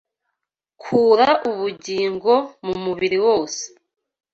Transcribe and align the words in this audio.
Kura 0.81 1.29
ubugingo 1.49 2.33
mu 2.65 2.75
mubiri 2.83 3.17
wose 3.25 3.63